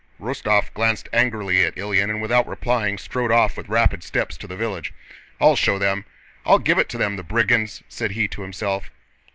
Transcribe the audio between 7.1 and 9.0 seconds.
the brigands!" said he to himself.